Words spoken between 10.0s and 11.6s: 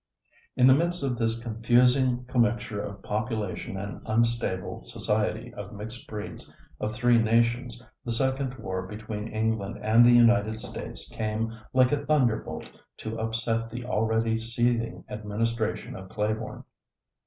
the United States came